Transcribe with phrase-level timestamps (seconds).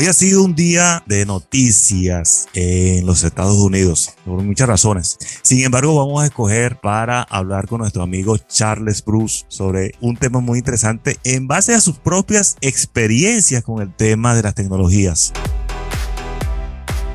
[0.00, 5.18] Hoy ha sido un día de noticias en los Estados Unidos, por muchas razones.
[5.42, 10.38] Sin embargo, vamos a escoger para hablar con nuestro amigo Charles Bruce sobre un tema
[10.38, 15.32] muy interesante en base a sus propias experiencias con el tema de las tecnologías.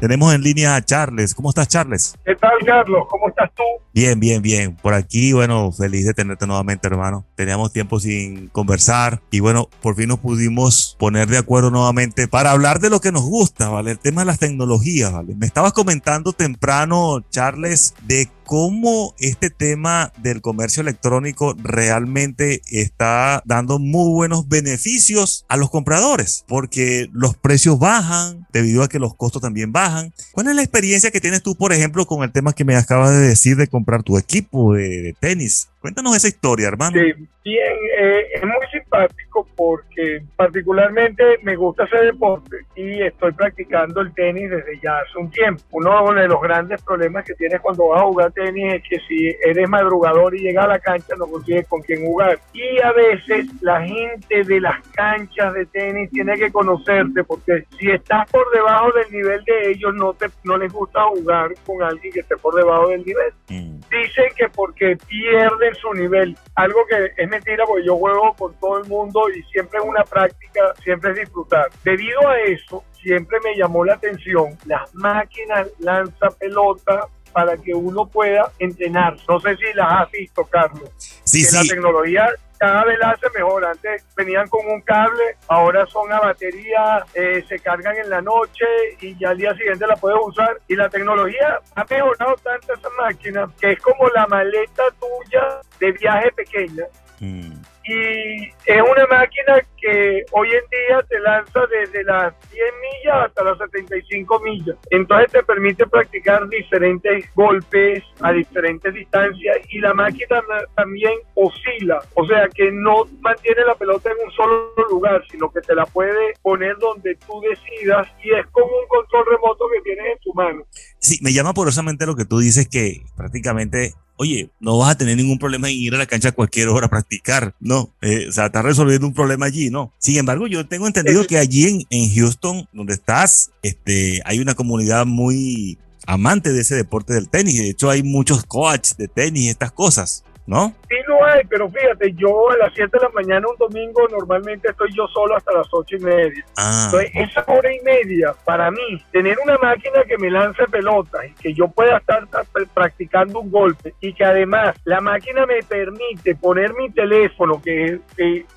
[0.03, 1.33] Tenemos en línea a Charles.
[1.33, 2.13] ¿Cómo estás, Charles?
[2.25, 3.05] ¿Qué tal, Carlos?
[3.09, 3.63] ¿Cómo estás tú?
[3.93, 4.75] Bien, bien, bien.
[4.75, 7.25] Por aquí, bueno, feliz de tenerte nuevamente, hermano.
[7.35, 12.51] Teníamos tiempo sin conversar y bueno, por fin nos pudimos poner de acuerdo nuevamente para
[12.51, 13.91] hablar de lo que nos gusta, ¿vale?
[13.91, 15.35] El tema de las tecnologías, ¿vale?
[15.35, 23.79] Me estabas comentando temprano, Charles, de cómo este tema del comercio electrónico realmente está dando
[23.79, 29.41] muy buenos beneficios a los compradores, porque los precios bajan debido a que los costos
[29.41, 30.13] también bajan.
[30.33, 33.09] ¿Cuál es la experiencia que tienes tú, por ejemplo, con el tema que me acabas
[33.09, 35.69] de decir de comprar tu equipo de, tenis?
[35.83, 36.93] Cuéntanos esa historia, hermano.
[36.93, 37.11] Sí,
[37.43, 44.13] bien, eh, es muy simpático porque particularmente me gusta ese deporte y estoy practicando el
[44.13, 45.61] tenis desde ya hace un tiempo.
[45.71, 49.35] Uno de los grandes problemas que tienes cuando vas a jugar tenis es que si
[49.45, 52.39] eres madrugador y llegas a la cancha no consigues con quién jugar.
[52.53, 57.91] Y a veces la gente de las canchas de tenis tiene que conocerte porque si
[57.91, 62.13] estás por debajo del nivel de ellos no, te, no les gusta jugar con alguien
[62.13, 63.33] que esté por debajo del nivel.
[63.49, 63.81] Mm.
[63.89, 66.37] Dicen que porque pierden su nivel.
[66.55, 70.03] Algo que es mentira porque yo juego con todo el mundo y siempre es una
[70.03, 71.69] práctica, siempre es disfrutar.
[71.83, 78.07] Debido a eso, siempre me llamó la atención las máquinas lanza pelota para que uno
[78.07, 79.17] pueda entrenar.
[79.27, 80.89] No sé si las has visto, Carlos.
[80.97, 81.55] Sí, sí.
[81.55, 82.29] La tecnología
[82.63, 83.65] cada vez la hace mejor.
[83.65, 88.63] Antes venían con un cable, ahora son a batería, eh, se cargan en la noche
[89.01, 90.61] y ya al día siguiente la puedes usar.
[90.69, 95.91] Y la tecnología ha mejorado tanto esa máquina que es como la maleta tuya de
[95.91, 96.85] viaje pequeña.
[97.19, 103.25] Mm y es una máquina que hoy en día te lanza desde las 10 millas
[103.25, 104.77] hasta las 75 millas.
[104.89, 110.41] Entonces te permite practicar diferentes golpes a diferentes distancias y la máquina
[110.75, 115.61] también oscila, o sea que no mantiene la pelota en un solo lugar, sino que
[115.61, 120.05] te la puede poner donde tú decidas y es como un control remoto que tienes
[120.13, 120.65] en tu mano.
[120.99, 125.17] Sí, me llama porosamente lo que tú dices que prácticamente oye, no vas a tener
[125.17, 128.31] ningún problema en ir a la cancha a cualquier hora a practicar, no, eh, o
[128.31, 129.91] sea, estás resolviendo un problema allí, no.
[129.97, 134.55] Sin embargo, yo tengo entendido que allí en, en Houston, donde estás, este, hay una
[134.55, 139.43] comunidad muy amante de ese deporte del tenis, de hecho hay muchos coaches de tenis
[139.43, 140.23] y estas cosas.
[140.45, 140.73] ¿No?
[140.89, 144.69] Sí lo hay, pero fíjate, yo a las 7 de la mañana un domingo normalmente
[144.69, 146.45] estoy yo solo hasta las 8 y media.
[146.57, 146.83] Ah.
[146.85, 151.33] Entonces, esa hora y media, para mí, tener una máquina que me lance pelotas y
[151.41, 152.27] que yo pueda estar
[152.73, 157.99] practicando un golpe y que además la máquina me permite poner mi teléfono, que,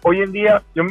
[0.03, 0.85] hoy en día, yo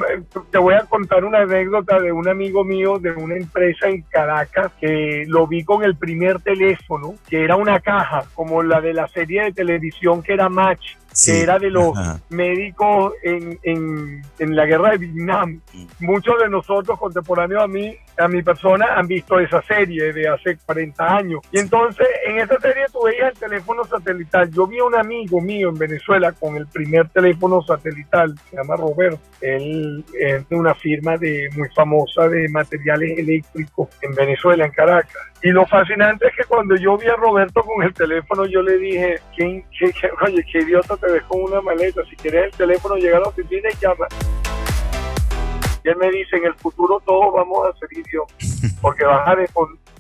[0.52, 4.72] te voy a contar una anécdota de un amigo mío de una empresa en Caracas
[4.80, 9.08] que lo vi con el primer teléfono, que era una caja, como la de la
[9.08, 10.85] serie de televisión que era Match
[11.24, 11.94] que era de los
[12.30, 15.62] médicos en, en, en, la guerra de Vietnam.
[15.74, 15.86] Mm.
[16.00, 20.58] Muchos de nosotros contemporáneos a mí, a mi persona, han visto esa serie de hace
[20.66, 21.42] 40 años.
[21.52, 24.50] Y entonces en esa serie tú veías el teléfono satelital.
[24.52, 28.76] Yo vi a un amigo mío en Venezuela con el primer teléfono satelital, se llama
[28.76, 29.20] Roberto.
[29.42, 35.22] Él es de una firma de, muy famosa de materiales eléctricos en Venezuela, en Caracas.
[35.42, 38.78] Y lo fascinante es que cuando yo vi a Roberto con el teléfono, yo le
[38.78, 39.92] dije, ¿Qué, qué,
[40.26, 43.70] oye, qué idiota te dejó una maleta, si quieres el teléfono, llega a la oficina
[43.70, 44.08] y llama.
[45.86, 49.36] Y él me dice, en el futuro todos vamos a ser idiotas, porque vas a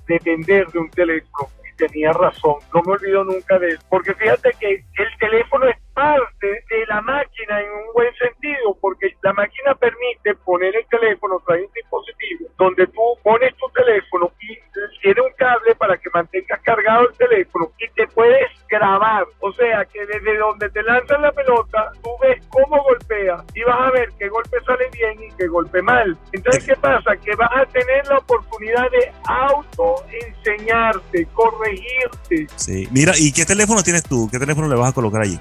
[0.07, 1.47] depender de un teléfono.
[1.71, 5.77] Y tenía razón, no me olvido nunca de él, porque fíjate que el teléfono es
[5.95, 11.41] parte de la máquina en un buen sentido, porque la máquina permite poner el teléfono,
[11.47, 14.57] trae un dispositivo donde tú pones tu teléfono y
[15.01, 19.25] tiene un cable para que mantengas cargado el teléfono y te puedes grabar.
[19.39, 23.81] O sea que desde donde te lanzan la pelota, tú ves cómo golpea y vas
[23.81, 26.17] a ver qué golpe sale bien y qué golpe mal.
[26.31, 27.15] Entonces, ¿qué pasa?
[27.17, 32.47] Que vas a tener la oportunidad de auto enseñarte, corregirte.
[32.55, 34.27] Sí, mira, ¿y qué teléfono tienes tú?
[34.31, 35.39] ¿Qué teléfono le vas a colocar allí?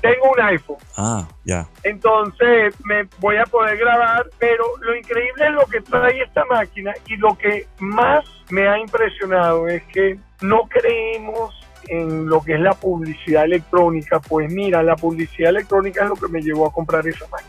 [0.00, 0.78] Tengo un iPhone.
[0.96, 1.66] Ah, ya.
[1.82, 6.94] Entonces me voy a poder grabar, pero lo increíble es lo que trae esta máquina
[7.06, 11.54] y lo que más me ha impresionado es que no creemos
[11.88, 14.20] en lo que es la publicidad electrónica.
[14.20, 17.47] Pues mira, la publicidad electrónica es lo que me llevó a comprar esa máquina.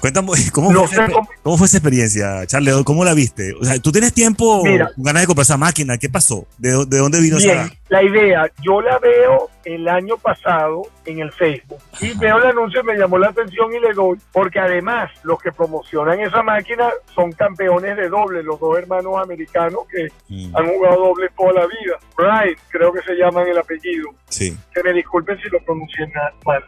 [0.00, 1.08] Cuéntame, ¿cómo, fue esa,
[1.42, 1.56] cómo...
[1.56, 2.74] fue esa, experiencia, Charles?
[2.84, 3.52] ¿Cómo la viste?
[3.60, 5.98] O sea, tú tienes tiempo con ganas de comprar esa máquina.
[5.98, 6.46] ¿Qué pasó?
[6.58, 7.70] ¿De, de dónde vino esa?
[7.88, 12.80] La idea, yo la veo el año pasado en el Facebook y veo el anuncio
[12.80, 16.90] y me llamó la atención y le doy, porque además los que promocionan esa máquina
[17.14, 20.56] son campeones de doble, los dos hermanos americanos que mm.
[20.56, 21.98] han jugado doble toda la vida.
[22.16, 24.10] Brian, creo que se llaman el apellido.
[24.28, 24.56] Sí.
[24.74, 26.10] Que me disculpen si lo pronuncié
[26.44, 26.64] mal.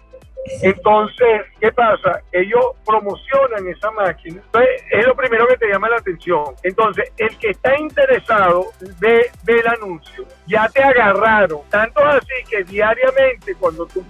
[0.63, 2.21] Entonces, ¿qué pasa?
[2.33, 4.41] Ellos promocionan esa máquina.
[4.45, 6.55] Entonces, es lo primero que te llama la atención.
[6.63, 8.67] Entonces, el que está interesado
[8.99, 10.25] ve, ve el anuncio.
[10.47, 11.61] Ya te agarraron.
[11.69, 14.05] Tanto así que diariamente, cuando tú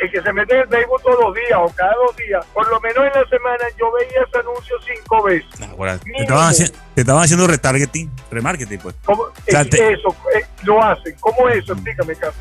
[0.00, 2.68] el que se mete en el Facebook todos los días o cada dos días, por
[2.68, 5.50] lo menos en la semana yo veía ese anuncio cinco veces.
[5.60, 8.94] Ah, te, estaban haciendo, retargeting, remarketing, pues.
[9.04, 9.28] ¿Cómo?
[9.46, 11.16] Eso, eh, lo hacen.
[11.20, 11.72] ¿Cómo es eso?
[11.72, 12.36] Explícame, Carlos.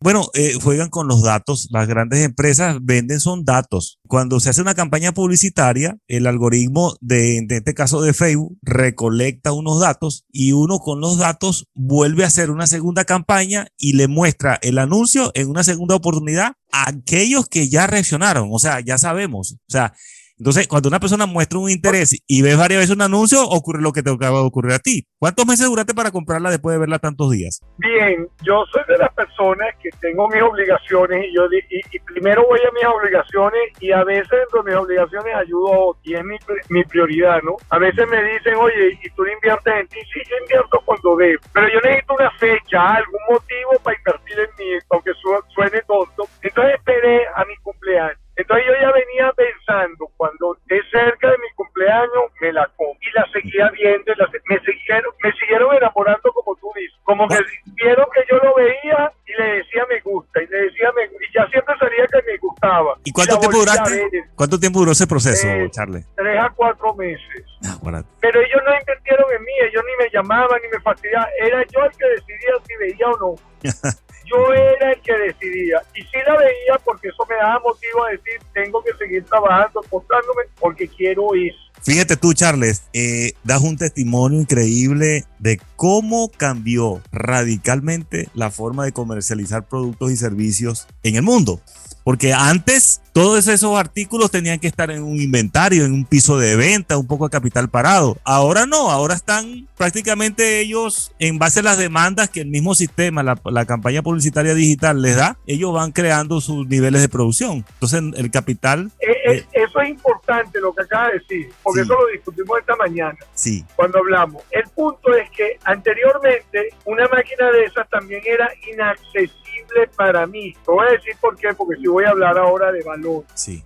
[0.00, 1.68] Bueno, eh, juegan con los datos.
[1.72, 3.98] Las grandes empresas venden son datos.
[4.06, 9.52] Cuando se hace una campaña publicitaria, el algoritmo de, de este caso de Facebook recolecta
[9.52, 14.06] unos datos y uno con los datos vuelve a hacer una segunda campaña y le
[14.06, 18.50] muestra el anuncio en una segunda oportunidad a aquellos que ya reaccionaron.
[18.52, 19.54] O sea, ya sabemos.
[19.54, 19.94] O sea,
[20.38, 23.92] entonces, cuando una persona muestra un interés y ves varias veces un anuncio, ocurre lo
[23.92, 25.04] que te acaba de ocurrir a ti.
[25.18, 27.60] ¿Cuántos meses duraste para comprarla después de verla tantos días?
[27.78, 32.60] Bien, yo soy de las personas que tengo mis obligaciones y yo y, primero voy
[32.60, 36.36] a mis obligaciones y a veces dentro de mis obligaciones ayudo y es mi,
[36.68, 37.56] mi prioridad, ¿no?
[37.70, 39.98] A veces me dicen, oye, ¿y tú no inviertes en ti?
[40.12, 44.50] Sí, yo invierto cuando debo, pero yo necesito una fecha, algún motivo para invertir en
[44.58, 45.10] mí, aunque
[45.54, 46.28] suene tonto.
[46.42, 51.50] Entonces esperé a mi cumpleaños entonces yo ya venía pensando, cuando es cerca de mi
[51.56, 52.96] cumpleaños, me la compro.
[53.02, 54.14] Y la seguía viendo,
[54.48, 56.96] me, siguieron, me siguieron enamorando como tú dices.
[57.02, 57.36] Como que
[57.74, 61.34] vieron que yo lo veía y le decía me gusta, y le decía me y
[61.34, 62.96] ya siempre salía que me gustaba.
[63.02, 64.08] ¿Y cuánto tiempo duraste?
[64.36, 66.04] ¿Cuánto tiempo duró ese proceso, eh, Charlie?
[66.14, 67.44] Tres a cuatro meses.
[67.66, 67.76] Ah,
[68.20, 71.28] Pero ellos no invirtieron en mí, ellos ni me llamaban, ni me fastidiaban.
[71.40, 73.34] Era yo el que decidía si veía o no.
[74.30, 75.82] yo era el que decidía.
[75.94, 79.84] Y sí la veía porque eso me daba motivo a decir, tengo que seguir trabajando,
[79.90, 81.52] mostrándome porque quiero ir.
[81.82, 88.92] Fíjate tú, Charles, eh, das un testimonio increíble de cómo cambió radicalmente la forma de
[88.92, 91.60] comercializar productos y servicios en el mundo.
[92.08, 96.56] Porque antes todos esos artículos tenían que estar en un inventario, en un piso de
[96.56, 98.16] venta, un poco de capital parado.
[98.24, 103.22] Ahora no, ahora están prácticamente ellos, en base a las demandas que el mismo sistema,
[103.22, 107.62] la, campaña publicitaria digital les da, ellos van creando sus niveles de producción.
[107.74, 108.90] Entonces el capital...
[109.00, 112.74] Eh, eh, eso es importante lo que acaba de decir, porque eso lo discutimos esta
[112.76, 113.18] mañana.
[113.34, 113.66] Sí.
[113.76, 114.42] Cuando hablamos.
[114.50, 119.47] El punto es que anteriormente una máquina de esas también era inaccesible
[119.96, 120.52] para mí.
[120.52, 123.24] Te voy a decir por qué, porque si voy a hablar ahora de valor,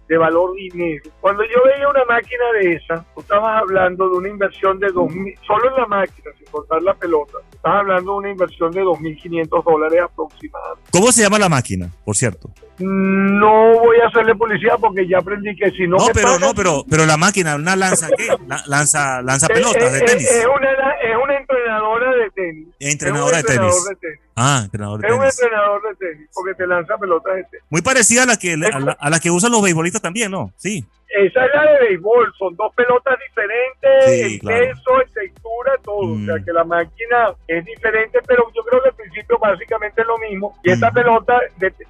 [0.09, 1.11] de valor dinero.
[1.21, 5.39] Cuando yo veía una máquina de esa, tú estabas hablando de una inversión de 2.000,
[5.47, 9.65] solo en la máquina, sin cortar la pelota, estabas hablando de una inversión de 2.500
[9.65, 10.91] dólares aproximadamente.
[10.91, 12.51] ¿Cómo se llama la máquina, por cierto?
[12.79, 15.99] No voy a hacerle publicidad porque ya aprendí que si no.
[15.99, 18.29] No, pero no, pero, pero la máquina, una lanza qué?
[18.67, 20.31] lanza, lanza pelotas de tenis.
[20.31, 20.71] Es, una,
[21.03, 22.69] es una entrenadora de tenis.
[22.81, 23.89] Entrenadora de tenis.
[24.35, 25.25] Ah, entrenador de tenis.
[25.25, 27.65] Es un entrenador de tenis porque te lanza pelotas de tenis.
[27.71, 30.53] Muy parecida a la que a la, que usan los beisbolistas también, ¿no?
[30.57, 30.85] Sí.
[31.15, 36.15] Esa es la de béisbol, son dos pelotas diferentes, en peso, en textura, todo.
[36.15, 36.45] O sea mm.
[36.45, 40.57] que la máquina es diferente, pero yo creo que al principio básicamente es lo mismo.
[40.63, 40.95] Y esta mm.
[40.95, 41.39] pelota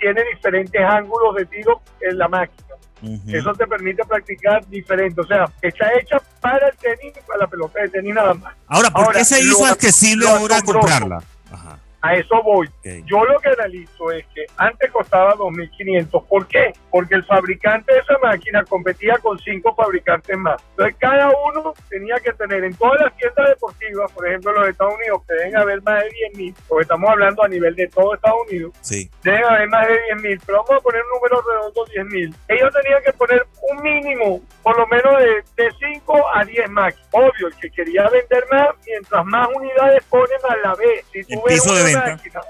[0.00, 2.72] tiene diferentes ángulos de tiro en la máquina.
[3.28, 5.20] Eso te permite practicar diferente.
[5.20, 8.54] O sea, está hecha para el tenis y para la pelota de tenis nada más.
[8.66, 11.22] Ahora, ¿por qué se hizo accesible ahora comprarla?
[11.50, 11.78] Ajá.
[12.02, 12.68] A eso voy.
[13.06, 16.26] Yo lo que analizo es que antes costaba 2.500.
[16.26, 16.72] ¿Por qué?
[16.90, 20.60] Porque el fabricante de esa máquina competía con cinco fabricantes más.
[20.70, 24.94] Entonces cada uno tenía que tener en todas las tiendas deportivas, por ejemplo los Estados
[24.94, 28.38] Unidos, que deben haber más de 10.000, porque estamos hablando a nivel de todo Estados
[28.48, 29.10] Unidos, sí.
[29.22, 32.34] deben haber más de 10.000, pero vamos a poner un número redondo 10.000.
[32.48, 37.08] Ellos tenían que poner un mínimo, por lo menos de, de 5 a 10 máquinas.
[37.12, 41.04] Obvio, el que quería vender más, mientras más unidades pone más la B.
[41.12, 41.62] Si tú ves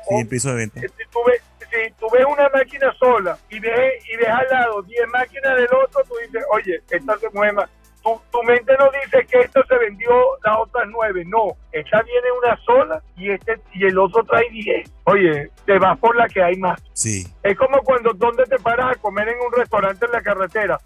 [0.08, 0.80] Sí, piso de venta.
[0.80, 4.82] Si tú, ves, si tú ves una máquina sola y ves, y ves al lado
[4.82, 7.70] 10 máquinas del otro, tú dices, oye, esta se mueve más.
[8.02, 10.10] Tu, tu, mente no dice que esta se vendió
[10.44, 14.90] las otras nueve, no, esta viene una sola y este y el otro trae diez.
[15.04, 16.82] Oye, te vas por la que hay más.
[16.94, 17.24] Sí.
[17.44, 20.80] Es como cuando donde te paras a comer en un restaurante en la carretera,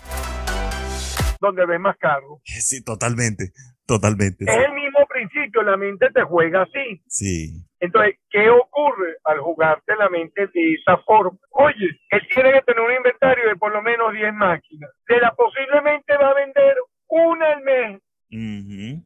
[1.40, 2.40] donde ves más caro.
[2.44, 3.52] Sí, totalmente,
[3.86, 4.44] totalmente.
[4.44, 4.85] Es el mismo
[5.16, 7.02] principio, la mente te juega así.
[7.08, 7.62] Sí.
[7.80, 11.38] Entonces, ¿qué ocurre al jugarte la mente de esa forma?
[11.50, 14.90] Oye, él tiene que tener un inventario de por lo menos 10 máquinas.
[15.08, 16.76] De la posiblemente va a vender
[17.08, 18.00] una al mes.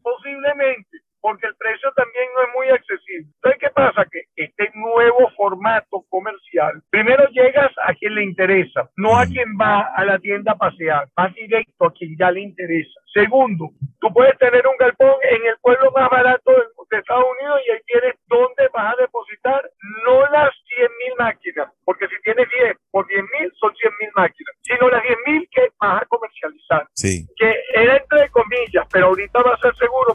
[0.02, 3.30] Posiblemente porque el precio también no es muy accesible.
[3.34, 4.06] Entonces, ¿qué pasa?
[4.10, 9.92] Que este nuevo formato comercial, primero llegas a quien le interesa, no a quien va
[9.94, 13.00] a la tienda a pasear, vas directo a quien ya le interesa.
[13.12, 16.52] Segundo, tú puedes tener un galpón en el pueblo más barato
[16.90, 19.70] de Estados Unidos y ahí tienes dónde vas a depositar
[20.04, 24.10] no las 100 mil máquinas, porque si tienes 10 por 10 mil son 100 mil
[24.14, 26.86] máquinas, sino las 10 mil que vas a comercializar.
[26.94, 27.26] Sí.
[27.36, 30.14] Que era entre comillas, pero ahorita va a ser seguro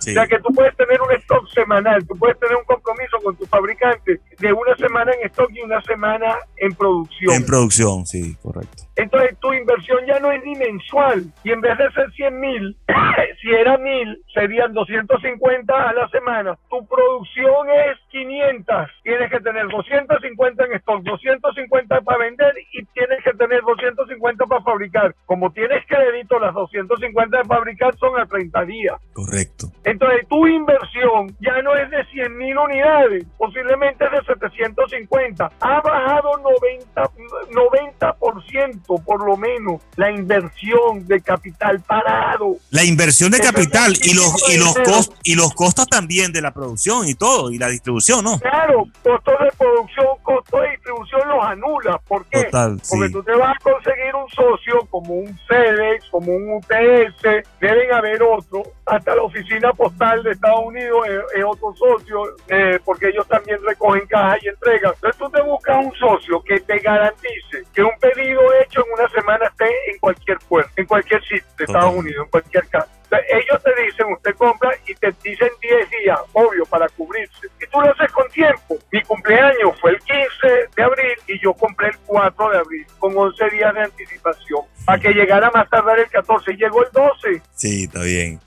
[0.00, 3.36] O sea que tú puedes tener un stock semanal, tú puedes tener un compromiso con
[3.36, 7.34] tu fabricante de una semana en stock y una semana en producción.
[7.34, 8.84] En producción, sí, correcto.
[8.96, 12.76] Entonces tu inversión ya no es ni mensual y en vez de ser 100 mil,
[13.40, 16.58] si era mil, serían 250 a la semana.
[16.68, 23.22] Tu producción es 500, tienes que tener 250 en stock, 250 para vender y tienes
[23.24, 25.14] que tener 250 para fabricar.
[25.26, 28.96] Como tienes crédito, las 250 de fabricar son a 30 días.
[29.12, 29.68] Correcto.
[29.84, 35.50] Entonces tu inversión ya no es de 100 mil unidades, posiblemente es de 750.
[35.60, 37.10] Ha bajado 90,
[37.50, 42.56] 90% por lo menos la inversión de capital parado.
[42.70, 46.52] La inversión de capital y los, y, los costos, y los costos también de la
[46.52, 48.38] producción y todo, y la distribución, ¿no?
[48.38, 52.00] Claro, costos de producción, costos de distribución los anula.
[52.06, 52.48] ¿Por qué?
[52.50, 57.22] Porque tú te vas a conseguir un socio como un FedEx, como un UPS,
[57.60, 63.08] deben haber otro, hasta la oficina postal de Estados Unidos es, otro socio, eh, porque
[63.08, 64.92] ellos también recogen cajas y entregan.
[64.94, 69.08] Entonces tú te buscas un socio que te garantice que un pedido hecho en una
[69.08, 72.88] semana esté en cualquier puerto, en cualquier sitio de Estados Unidos, en cualquier casa.
[73.10, 77.48] ellos te dicen, usted compra y te dicen 10 días, obvio, para cubrirse.
[77.60, 78.76] Y tú lo haces con tiempo.
[78.92, 83.16] Mi cumpleaños fue el 15 de abril y yo compré el 4 de abril, con
[83.16, 86.52] 11 días de anticipación, para que llegara más tardar el 14.
[86.52, 87.42] Llegó el 12.
[87.54, 88.40] Sí, está bien.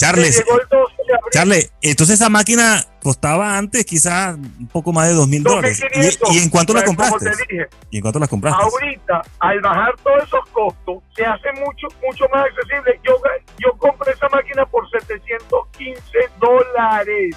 [0.00, 0.42] Charles,
[1.30, 5.78] Charles, entonces esa máquina costaba antes quizás un poco más de dos mil dólares.
[6.32, 7.30] ¿Y, en cuánto la compraste?
[7.90, 8.62] ¿Y en cuánto la compraste?
[8.62, 12.98] Ahorita, al bajar todos esos costos, se hace mucho mucho más accesible.
[13.06, 13.20] Yo,
[13.58, 16.00] yo compré esa máquina por 715
[16.40, 17.36] dólares.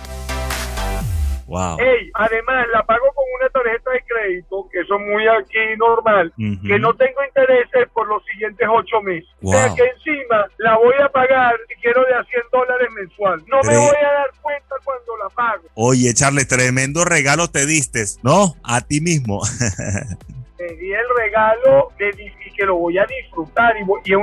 [1.48, 1.78] Wow.
[2.14, 6.80] además, la pago con una tarjeta de crédito, que eso es muy aquí normal, que
[6.80, 9.30] no tengo intereses por los siguientes ocho meses.
[9.42, 13.44] O sea que encima la voy a pagar, si quiero, de a 100 dólares mensual.
[13.48, 15.64] No me voy a dar cuenta cuando la pago.
[15.76, 18.56] Oye, Charles, tremendo regalo te diste, ¿no?
[18.64, 19.42] A ti mismo.
[20.76, 22.10] di el regalo de,
[22.46, 24.14] y que lo voy a disfrutar y voy, y,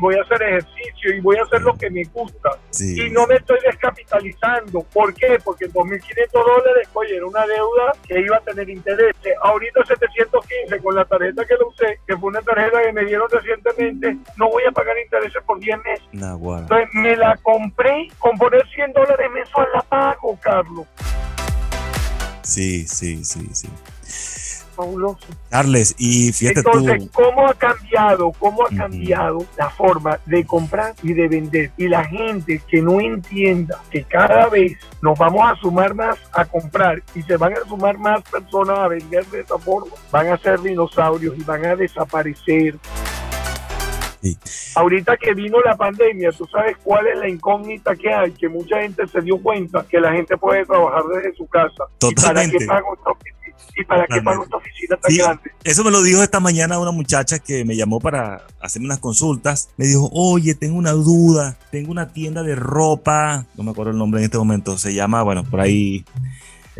[0.00, 2.50] voy a hacer ejercicio y voy a hacer lo que me gusta.
[2.80, 4.82] Y no me estoy descapitalizando.
[4.92, 5.38] ¿Por qué?
[5.42, 9.14] Porque en 2.500 dólares, oye, era una deuda que iba a tener interés.
[9.42, 13.28] Ahorita 715 con la tarjeta que lo usé, que fue una tarjeta que me dieron
[13.30, 16.04] recientemente, no voy a pagar intereses por 10 meses.
[16.12, 20.86] Entonces me la compré, con poner 100 dólares mensual la pago, Carlos.
[22.42, 23.68] Sí, sí, sí, sí
[24.78, 25.26] fabuloso.
[25.50, 31.12] Carles, y fíjate Entonces, ¿cómo ha cambiado, cómo ha cambiado la forma de comprar y
[31.12, 31.72] de vender?
[31.76, 36.44] Y la gente que no entienda que cada vez nos vamos a sumar más a
[36.44, 40.38] comprar y se van a sumar más personas a vender de esa forma, van a
[40.38, 42.76] ser dinosaurios y van a desaparecer.
[44.74, 48.80] Ahorita que vino la pandemia, tú sabes cuál es la incógnita que hay, que mucha
[48.80, 51.84] gente se dio cuenta que la gente puede trabajar desde su casa.
[51.98, 52.56] Totalmente.
[52.62, 53.38] ¿Y para qué pago esta oficina?
[53.76, 55.50] ¿Y para qué pago esta oficina tan grande?
[55.64, 59.70] Eso me lo dijo esta mañana una muchacha que me llamó para hacerme unas consultas.
[59.76, 63.98] Me dijo, oye, tengo una duda, tengo una tienda de ropa, no me acuerdo el
[63.98, 66.04] nombre en este momento, se llama, bueno, por ahí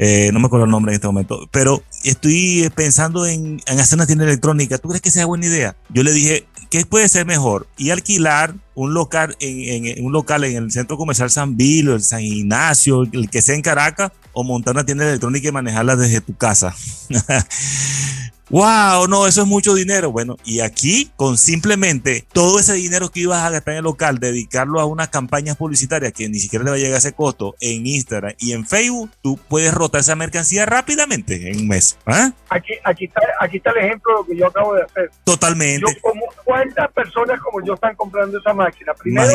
[0.01, 4.07] eh, no me acuerdo el nombre en este momento, pero estoy pensando en, hacer una
[4.07, 4.79] tienda electrónica.
[4.79, 5.77] ¿Tú crees que sea buena idea?
[5.89, 7.67] Yo le dije, ¿qué puede ser mejor?
[7.77, 12.03] Y alquilar un local en, un local en el centro comercial San Bill o el
[12.03, 16.21] San Ignacio, el que sea en Caracas, o montar una tienda electrónica y manejarla desde
[16.21, 16.73] tu casa.
[18.51, 20.13] wow, no, eso es mucho dinero.
[20.13, 24.21] Bueno, y aquí con simplemente todo ese dinero que ibas a gastar en el local,
[24.21, 27.85] dedicarlo a unas campañas publicitarias que ni siquiera le va a llegar ese costo en
[27.85, 31.99] Instagram y en Facebook, tú puedes rotar esa mercancía rápidamente en un mes.
[32.07, 32.31] ¿ah?
[32.51, 35.11] Aquí, aquí, está, aquí está el ejemplo de lo que yo acabo de hacer.
[35.25, 36.01] Totalmente.
[36.01, 38.95] como, ¿Cuántas personas como yo están comprando esa máquina?
[38.95, 39.33] Primero,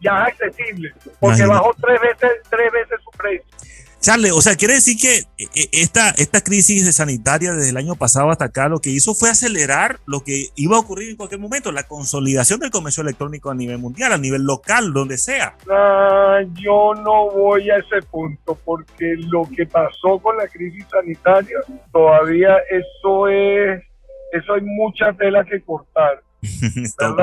[0.00, 3.44] ya es accesible, porque bajó tres veces, tres veces su precio.
[4.00, 7.96] Charles, o sea, quiere decir que eh, eh, esta, esta crisis sanitaria desde el año
[7.96, 11.38] pasado hasta acá lo que hizo fue acelerar lo que iba a ocurrir en cualquier
[11.38, 15.54] momento, la consolidación del comercio electrónico a nivel mundial, a nivel local, donde sea.
[15.70, 21.58] Ah, yo no voy a ese punto porque lo que pasó con la crisis sanitaria,
[21.92, 23.82] todavía eso es,
[24.32, 26.22] eso hay mucha tela que cortar.
[26.98, 27.14] da,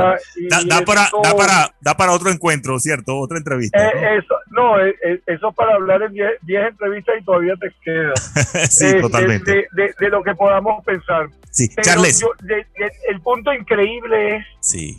[0.86, 3.18] para, da, para, da para otro encuentro, ¿cierto?
[3.18, 3.78] Otra entrevista.
[3.80, 4.10] Eh, ¿no?
[4.10, 8.14] Eso, no, eh, eh, eso para hablar en 10 entrevistas y todavía te queda.
[8.70, 9.68] sí, totalmente.
[9.72, 11.30] De, de, lo que podamos pensar.
[11.50, 12.24] Sí, Charles.
[13.10, 14.46] el punto increíble es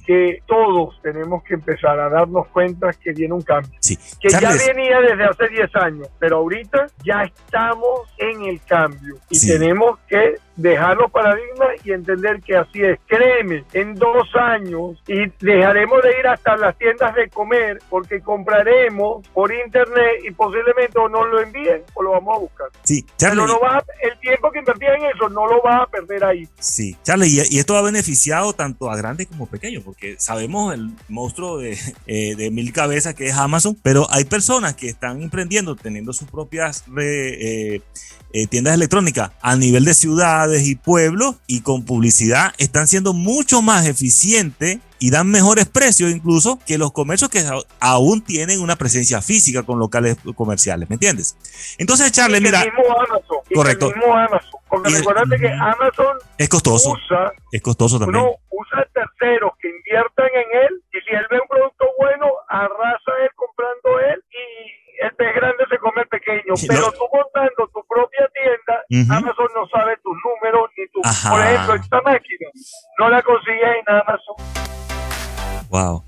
[0.04, 3.78] que todos tenemos que empezar a darnos cuenta que viene un cambio.
[3.80, 3.96] Sí.
[4.20, 9.46] Que ya venía desde hace 10 años, pero ahorita ya estamos en el cambio y
[9.46, 12.98] tenemos que dejar los paradigmas y entender que así es.
[13.06, 19.26] Créeme, en dos años y dejaremos de ir hasta las tiendas de comer porque compraremos
[19.28, 22.66] por internet y posiblemente o nos lo envíen o lo vamos a buscar.
[22.82, 23.42] Sí, Charlie.
[23.42, 26.48] Pero no va el tiempo que invertía en eso no lo vas a perder ahí.
[26.58, 31.58] Sí, Charlie, y, esto ha beneficiado tanto a grandes como pequeños porque sabemos el monstruo
[31.58, 36.12] de, eh, de mil cabezas que es Amazon, pero hay personas que están emprendiendo, teniendo
[36.12, 36.84] sus propias...
[36.98, 37.80] Eh,
[38.34, 39.94] eh, tiendas electrónicas a nivel de
[40.48, 46.10] ciudades y pueblos y con publicidad están siendo mucho más eficientes y dan mejores precios
[46.10, 47.44] incluso que los comercios que
[47.80, 51.36] aún tienen una presencia física con locales comerciales, ¿me entiendes?
[51.78, 52.62] Entonces, Charles, mira...
[52.62, 53.90] El mismo Amazon, correcto.
[53.90, 58.24] El mismo Amazon, porque recuerda que Amazon es costoso, usa, es costoso también.
[58.24, 63.12] Uno usa terceros que inviertan en él y si él ve un producto bueno, arrasa
[63.22, 67.86] él comprando él y el pez grande se come el pequeño, pero tú montando tu
[67.86, 69.96] propia tienda, Amazon no sabe
[71.28, 72.48] por ejemplo, esta máquina
[72.98, 74.36] no la consigues en Amazon.
[75.68, 76.04] Wow.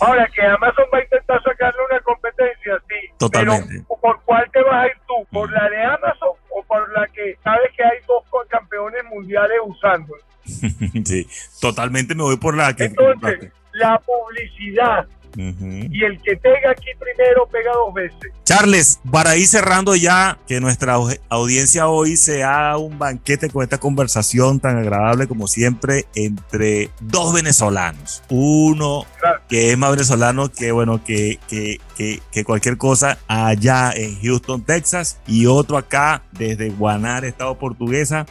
[0.00, 3.14] Ahora que Amazon va a intentar sacarle una competencia, sí.
[3.18, 3.84] Totalmente.
[3.88, 5.26] Pero ¿por cuál te vas a ir tú?
[5.32, 10.14] ¿Por la de Amazon o por la que sabes que hay dos campeones mundiales usando?
[11.04, 11.26] sí,
[11.60, 12.84] totalmente me voy por la que...
[12.84, 15.06] Entonces, la publicidad
[15.36, 18.32] y el que pega aquí primero pega dos veces.
[18.44, 20.96] Charles, para ir cerrando ya, que nuestra
[21.28, 28.22] audiencia hoy sea un banquete con esta conversación tan agradable como siempre entre dos venezolanos.
[28.30, 29.04] Uno
[29.48, 34.62] que es más venezolano que, bueno, que, que, que, que, cualquier cosa allá en Houston,
[34.62, 38.26] Texas, y otro acá desde Guanare, Estado Portuguesa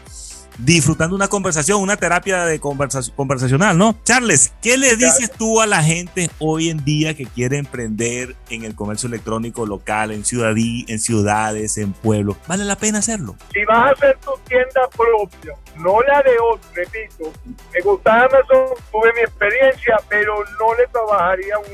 [0.57, 3.97] disfrutando una conversación, una terapia de conversacional, ¿no?
[4.03, 8.63] Charles, ¿qué le dices tú a la gente hoy en día que quiere emprender en
[8.63, 12.37] el comercio electrónico local, en, ciudadí, en ciudades, en pueblos?
[12.47, 13.35] ¿Vale la pena hacerlo?
[13.53, 17.31] Si vas a hacer tu tienda propia, no la de otro, repito,
[17.73, 21.65] me gusta Amazon, tuve mi experiencia, pero no le trabajaría un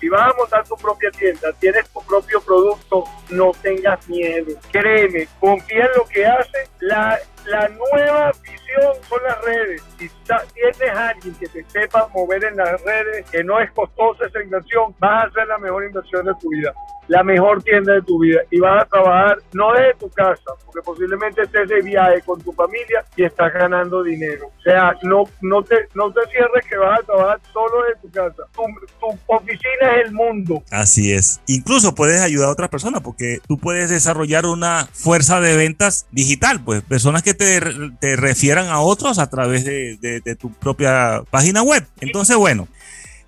[0.00, 4.52] Si vas a montar tu propia tienda, tienes tu propio producto, no tengas miedo.
[4.70, 6.68] Créeme, confía en lo que hace.
[6.80, 9.82] La la nueva visión son las redes.
[9.98, 10.10] Si
[10.54, 14.94] tienes alguien que te sepa mover en las redes, que no es costosa esa inversión,
[14.98, 16.72] vas a hacer la mejor inversión de tu vida,
[17.08, 20.80] la mejor tienda de tu vida y vas a trabajar no desde tu casa, porque
[20.84, 24.48] posiblemente estés de viaje con tu familia y estás ganando dinero.
[24.58, 28.10] O sea, no, no, te, no te cierres que vas a trabajar solo desde tu
[28.10, 28.42] casa.
[28.52, 28.62] Tu,
[29.00, 30.62] tu oficina es el mundo.
[30.70, 31.40] Así es.
[31.46, 36.62] Incluso puedes ayudar a otras personas porque tú puedes desarrollar una fuerza de ventas digital,
[36.64, 37.60] pues personas que te,
[38.00, 41.86] te refieran a otros a través de, de, tu propia página web.
[42.00, 42.68] Entonces, bueno.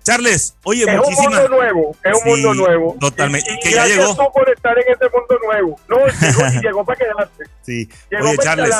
[0.01, 1.25] Charles, oye, es muchísimas...
[1.27, 2.97] un mundo nuevo, es un mundo nuevo.
[2.99, 3.51] Totalmente.
[3.53, 4.15] Y, que ya llegó.
[4.31, 5.79] por estar en este mundo nuevo.
[5.87, 7.43] No, llegó, llegó para quedarse.
[7.61, 7.89] Sí.
[8.19, 8.75] oye, Charles,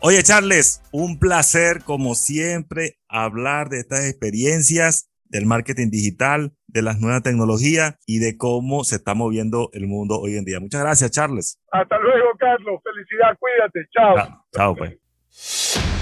[0.00, 7.00] oye, Charles, un placer, como siempre, hablar de estas experiencias del marketing digital, de las
[7.00, 10.60] nuevas tecnologías y de cómo se está moviendo el mundo hoy en día.
[10.60, 11.60] Muchas gracias, Charles.
[11.72, 12.80] Hasta luego, Carlos.
[12.84, 13.80] Felicidad, cuídate.
[13.90, 14.14] Chao.
[14.14, 15.93] Chao, chao pues.